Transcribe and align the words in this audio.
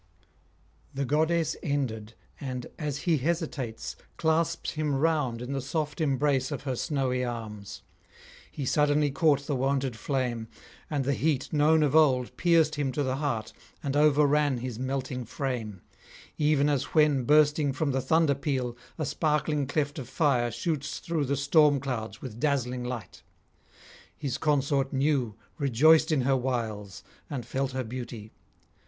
The 0.95 1.05
goddess 1.05 1.55
ended, 1.61 2.15
and, 2.39 2.65
as 2.79 3.01
he 3.05 3.19
hesitates, 3.19 3.95
clasps 4.17 4.71
him 4.71 4.95
round 4.95 5.43
in 5.43 5.53
the 5.53 5.61
soft 5.61 6.01
embrace 6.01 6.49
of 6.51 6.63
her 6.63 6.75
snowy 6.75 7.23
arms. 7.23 7.83
He 8.51 8.65
suddenly 8.65 9.11
caught 9.11 9.45
the 9.45 9.55
wonted 9.55 9.95
flame, 9.95 10.47
and 10.89 11.03
the 11.05 11.13
heat 11.13 11.53
known 11.53 11.83
of 11.83 11.95
old 11.95 12.35
pierced 12.35 12.73
him 12.77 12.91
to 12.93 13.03
the 13.03 13.17
heart 13.17 13.53
and 13.83 13.95
overran 13.95 14.57
his 14.57 14.79
melting 14.79 15.23
frame: 15.23 15.83
even 16.35 16.67
as 16.67 16.95
when, 16.95 17.23
bursting 17.23 17.71
from 17.71 17.91
the 17.91 18.01
thunder 18.01 18.33
peal, 18.33 18.75
a 18.97 19.05
sparkling 19.05 19.67
cleft 19.67 19.99
of 19.99 20.09
fire 20.09 20.49
shoots 20.49 20.97
through 20.97 21.25
the 21.25 21.37
storm 21.37 21.79
clouds 21.79 22.23
with 22.23 22.39
dazzling 22.39 22.83
light. 22.83 23.21
His 24.17 24.39
consort 24.39 24.91
knew, 24.93 25.35
rejoiced 25.59 26.11
in 26.11 26.21
her 26.21 26.35
wiles, 26.35 27.03
and 27.29 27.45
felt 27.45 27.73
her 27.73 27.83
beauty. 27.83 28.31